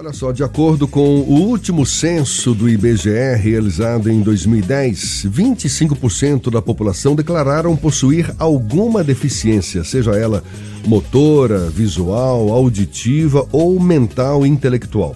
[0.00, 6.62] Olha só, de acordo com o último censo do IBGE realizado em 2010, 25% da
[6.62, 10.42] população declararam possuir alguma deficiência, seja ela
[10.86, 15.14] motora, visual, auditiva ou mental intelectual.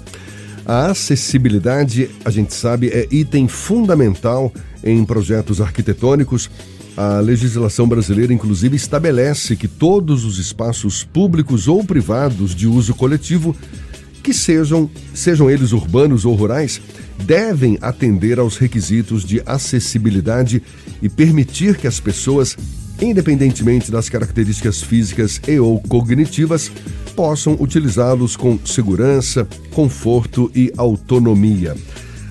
[0.66, 4.52] A acessibilidade, a gente sabe, é item fundamental
[4.84, 6.50] em projetos arquitetônicos.
[6.94, 13.56] A legislação brasileira, inclusive, estabelece que todos os espaços públicos ou privados de uso coletivo
[14.24, 16.80] que sejam, sejam eles urbanos ou rurais,
[17.18, 20.62] devem atender aos requisitos de acessibilidade
[21.02, 22.56] e permitir que as pessoas,
[23.00, 26.72] independentemente das características físicas e ou cognitivas,
[27.14, 31.76] possam utilizá-los com segurança, conforto e autonomia.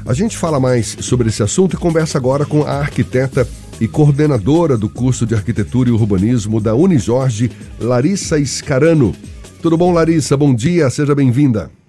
[0.04, 3.48] A gente fala mais sobre esse assunto e conversa agora com a arquiteta
[3.80, 9.16] e coordenadora do curso de Arquitetura e Urbanismo da Unijorge, Larissa Scarano.
[9.62, 10.36] Tudo bom, Larissa?
[10.36, 11.83] Bom dia, seja bem-vinda.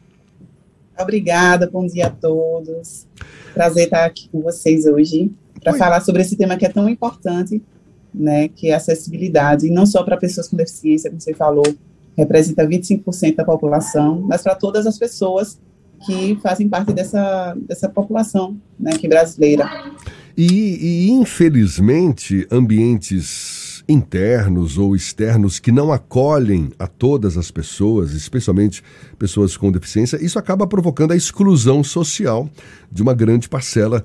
[0.98, 3.06] Obrigada, bom dia a todos.
[3.52, 5.30] Prazer estar aqui com vocês hoje
[5.62, 7.62] para falar sobre esse tema que é tão importante,
[8.14, 11.64] né, que é a acessibilidade, e não só para pessoas com deficiência, como você falou,
[12.16, 15.58] representa 25% da população, mas para todas as pessoas
[16.06, 19.68] que fazem parte dessa, dessa população né, que brasileira.
[20.36, 23.53] E, e, infelizmente, ambientes
[23.88, 28.82] internos ou externos que não acolhem a todas as pessoas, especialmente
[29.18, 32.48] pessoas com deficiência, isso acaba provocando a exclusão social
[32.90, 34.04] de uma grande parcela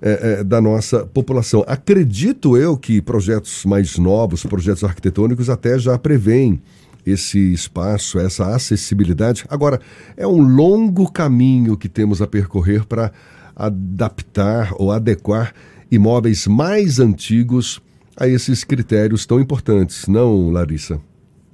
[0.00, 1.64] é, é, da nossa população.
[1.66, 6.60] Acredito eu que projetos mais novos, projetos arquitetônicos, até já prevêem
[7.04, 9.44] esse espaço, essa acessibilidade.
[9.48, 9.80] Agora,
[10.16, 13.12] é um longo caminho que temos a percorrer para
[13.54, 15.54] adaptar ou adequar
[15.90, 17.80] imóveis mais antigos
[18.16, 21.00] a esses critérios tão importantes, não, Larissa?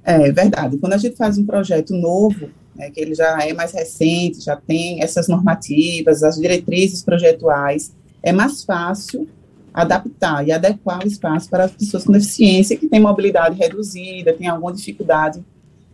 [0.03, 0.77] É verdade.
[0.77, 4.55] Quando a gente faz um projeto novo, né, que ele já é mais recente, já
[4.55, 9.27] tem essas normativas, as diretrizes projetuais, é mais fácil
[9.73, 14.47] adaptar e adequar o espaço para as pessoas com deficiência que têm mobilidade reduzida, têm
[14.47, 15.43] alguma dificuldade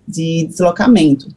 [0.07, 1.27] de deslocamento.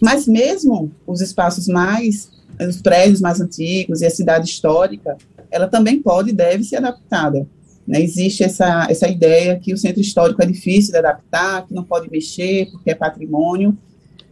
[0.00, 5.16] Mas mesmo os espaços mais, os prédios mais antigos e a cidade histórica,
[5.50, 7.46] ela também pode e deve ser adaptada.
[7.86, 11.84] Né, existe essa, essa ideia que o centro histórico é difícil de adaptar, que não
[11.84, 13.76] pode mexer porque é patrimônio,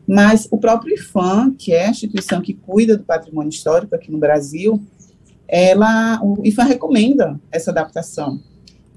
[0.06, 4.18] mas o próprio IFAM, que é a instituição que cuida do patrimônio histórico aqui no
[4.18, 4.82] Brasil,
[5.46, 8.40] ela, o IFAM recomenda essa adaptação.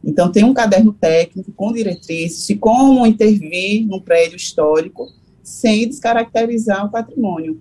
[0.03, 5.11] Então, tem um caderno técnico com diretrizes de como intervir num prédio histórico
[5.43, 7.59] sem descaracterizar o patrimônio.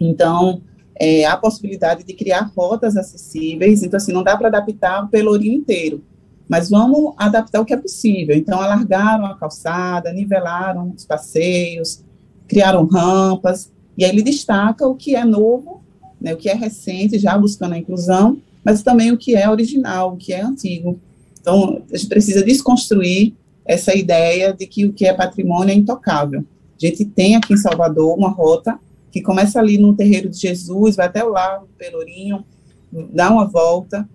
[0.00, 0.62] Então,
[0.98, 5.54] é, a possibilidade de criar rotas acessíveis, então assim, não dá para adaptar o Pelourinho
[5.54, 6.02] inteiro,
[6.48, 8.34] mas vamos adaptar o que é possível.
[8.34, 12.02] Então, alargaram a calçada, nivelaram os passeios,
[12.48, 15.82] criaram rampas, e aí ele destaca o que é novo,
[16.20, 20.14] né, o que é recente, já buscando a inclusão, mas também o que é original,
[20.14, 20.98] o que é antigo.
[21.40, 23.34] Então, a gente precisa desconstruir
[23.64, 26.40] essa ideia de que o que é patrimônio é intocável.
[26.40, 28.78] A gente tem aqui em Salvador uma rota
[29.10, 32.44] que começa ali no terreiro de Jesus, vai até o Lago do Pelourinho,
[33.12, 34.08] dá uma volta.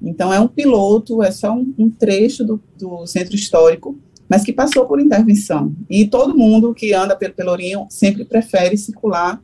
[0.00, 3.96] Então, é um piloto, é só um, um trecho do, do, centro histórico,
[4.28, 5.72] mas que passou por intervenção.
[5.88, 9.40] E todo mundo que anda pelo Pelourinho sempre prefere circular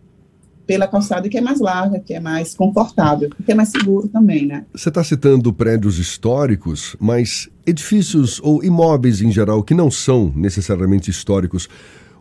[0.69, 4.45] pela calçada que é mais larga, que é mais confortável, que é mais seguro também,
[4.45, 4.67] né?
[4.75, 11.11] Você está citando prédios históricos, mas edifícios ou imóveis em geral que não são necessariamente
[11.11, 11.71] históricos,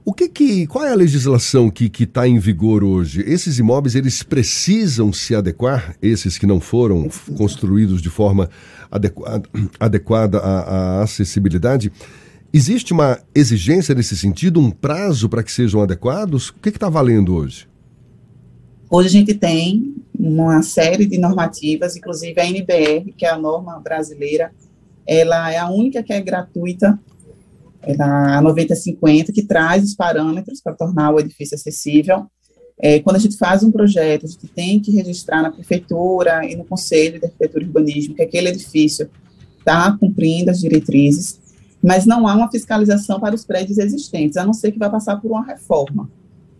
[0.07, 3.21] o que que, qual é a legislação que está em vigor hoje?
[3.27, 8.49] Esses imóveis eles precisam se adequar, esses que não foram construídos de forma
[9.77, 11.91] adequada, à, à acessibilidade?
[12.53, 16.51] Existe uma exigência nesse sentido, um prazo para que sejam adequados?
[16.51, 17.67] O que está valendo hoje?
[18.89, 23.77] Hoje a gente tem uma série de normativas, inclusive a NBR, que é a norma
[23.81, 24.53] brasileira,
[25.05, 26.97] ela é a única que é gratuita
[27.81, 32.25] é na 9050, que traz os parâmetros para tornar o edifício acessível.
[32.79, 36.55] É, quando a gente faz um projeto, a gente tem que registrar na prefeitura e
[36.55, 39.09] no Conselho de Arquitetura e Urbanismo que aquele edifício
[39.57, 41.39] está cumprindo as diretrizes,
[41.81, 45.17] mas não há uma fiscalização para os prédios existentes, a não ser que vai passar
[45.17, 46.09] por uma reforma.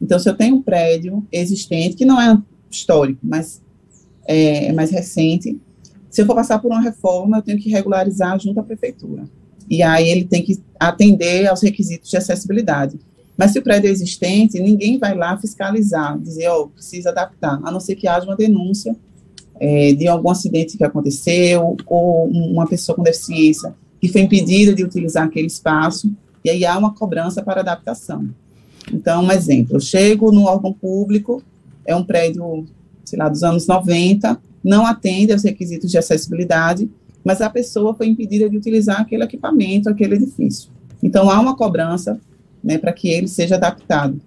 [0.02, 2.38] Então, se eu tenho um prédio existente, que não é
[2.70, 3.62] histórico, mas
[4.28, 5.60] é, é mais recente,
[6.10, 9.26] se eu for passar por uma reforma, eu tenho que regularizar junto à prefeitura
[9.70, 13.00] e aí ele tem que atender aos requisitos de acessibilidade.
[13.38, 17.60] Mas se o prédio é existente, ninguém vai lá fiscalizar, dizer, ó, oh, precisa adaptar,
[17.64, 18.96] a não ser que haja uma denúncia
[19.60, 24.84] é, de algum acidente que aconteceu, ou uma pessoa com deficiência que foi impedida de
[24.84, 26.12] utilizar aquele espaço,
[26.44, 28.30] e aí há uma cobrança para adaptação.
[28.92, 31.44] Então, um exemplo, eu chego no órgão público,
[31.86, 32.66] é um prédio,
[33.04, 36.90] sei lá, dos anos 90, não atende aos requisitos de acessibilidade,
[37.28, 40.70] mas a pessoa foi impedida de utilizar aquele equipamento, aquele edifício.
[41.04, 42.18] Então, há uma cobrança
[42.64, 44.18] né, para que ele seja adaptado.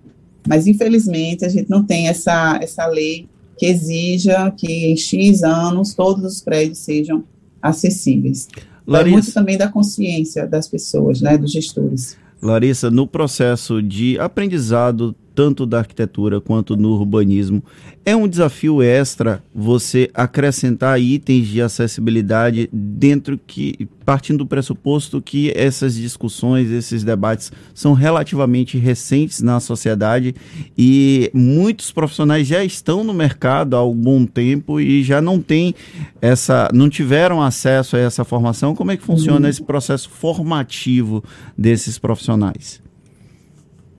[0.47, 3.27] Mas, infelizmente, a gente não tem essa, essa lei
[3.57, 7.25] que exija que em X anos todos os prédios sejam
[7.63, 8.49] acessíveis.
[8.87, 12.19] Larissa, é muito também da consciência das pessoas, né, dos gestores.
[12.43, 17.63] Larissa, no processo de aprendizado tanto da arquitetura quanto no urbanismo.
[18.05, 25.53] É um desafio extra você acrescentar itens de acessibilidade dentro que partindo do pressuposto que
[25.55, 30.35] essas discussões, esses debates são relativamente recentes na sociedade
[30.77, 35.75] e muitos profissionais já estão no mercado há algum tempo e já não têm
[36.21, 38.75] essa, não tiveram acesso a essa formação.
[38.75, 39.51] Como é que funciona uhum.
[39.51, 41.23] esse processo formativo
[41.57, 42.83] desses profissionais?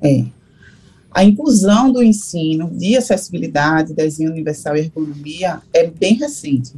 [0.04, 0.26] É,
[1.14, 6.74] a inclusão do ensino de acessibilidade, desenho universal e ergonomia é bem recente.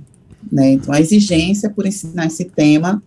[0.51, 0.73] Né?
[0.73, 3.01] Então, a exigência por ensinar esse tema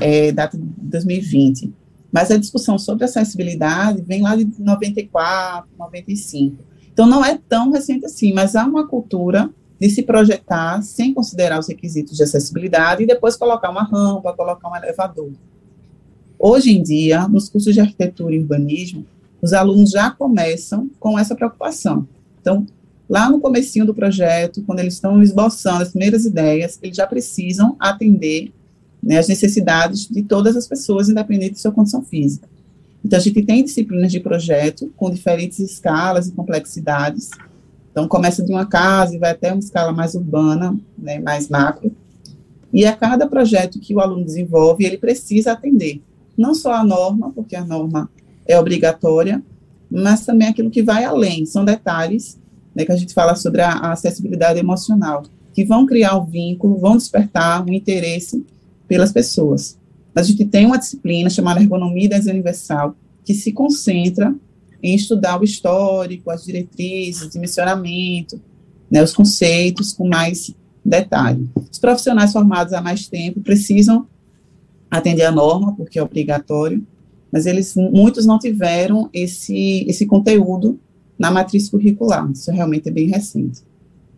[0.00, 1.72] é data de 2020.
[2.12, 6.56] Mas a discussão sobre acessibilidade vem lá de 94, 95.
[6.92, 11.58] Então, não é tão recente assim, mas há uma cultura de se projetar sem considerar
[11.58, 15.30] os requisitos de acessibilidade e depois colocar uma rampa, colocar um elevador.
[16.38, 19.04] Hoje em dia, nos cursos de arquitetura e urbanismo,
[19.40, 22.06] os alunos já começam com essa preocupação.
[22.40, 22.66] Então,
[23.08, 27.76] lá no comecinho do projeto, quando eles estão esboçando as primeiras ideias, eles já precisam
[27.78, 28.52] atender
[29.02, 32.48] né, as necessidades de todas as pessoas, independente de sua condição física.
[33.04, 37.30] Então, a gente tem disciplinas de projeto com diferentes escalas e complexidades.
[37.92, 41.92] Então, começa de uma casa e vai até uma escala mais urbana, né, mais macro.
[42.72, 46.02] E a cada projeto que o aluno desenvolve, ele precisa atender
[46.36, 48.08] não só a norma, porque a norma
[48.48, 49.42] é obrigatória,
[49.90, 52.38] mas também aquilo que vai além, são detalhes
[52.74, 55.22] né, que a gente fala sobre a, a acessibilidade emocional,
[55.52, 58.44] que vão criar um vínculo, vão despertar um interesse
[58.86, 59.78] pelas pessoas.
[60.14, 64.34] A gente tem uma disciplina chamada Ergonomia Desenho Universal, que se concentra
[64.82, 68.40] em estudar o histórico, as diretrizes, o dimensionamento,
[68.90, 70.54] né, os conceitos com mais
[70.84, 71.48] detalhe.
[71.70, 74.06] Os profissionais formados há mais tempo precisam
[74.90, 76.84] atender a norma, porque é obrigatório,
[77.32, 80.78] mas eles muitos não tiveram esse esse conteúdo
[81.18, 82.30] na matriz curricular.
[82.30, 83.62] Isso realmente é bem recente.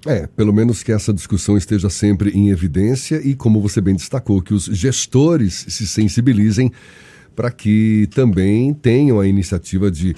[0.07, 4.41] É, pelo menos que essa discussão esteja sempre em evidência e, como você bem destacou,
[4.41, 6.73] que os gestores se sensibilizem
[7.37, 10.17] para que também tenham a iniciativa de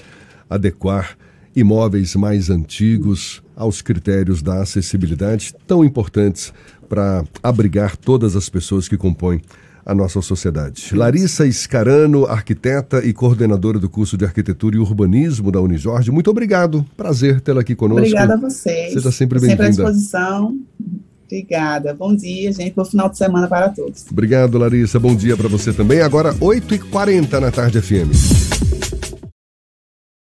[0.49, 1.17] adequar
[1.55, 6.53] imóveis mais antigos aos critérios da acessibilidade tão importantes
[6.87, 9.41] para abrigar todas as pessoas que compõem
[9.85, 10.95] a nossa sociedade.
[10.95, 16.85] Larissa Scarano, arquiteta e coordenadora do curso de Arquitetura e Urbanismo da Unijorge, muito obrigado.
[16.95, 18.01] Prazer tê-la aqui conosco.
[18.01, 18.93] Obrigada a vocês.
[18.93, 19.63] Seja sempre bem-vinda.
[19.63, 20.57] Sempre à disposição.
[21.25, 21.93] Obrigada.
[21.93, 22.75] Bom dia, gente.
[22.75, 24.05] Bom final de semana para todos.
[24.11, 24.99] Obrigado, Larissa.
[24.99, 26.01] Bom dia para você também.
[26.01, 28.52] Agora, 8h40 na tarde FM.